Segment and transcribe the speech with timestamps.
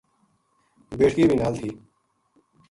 [0.97, 1.69] بیٹکی بھی نال تھی۔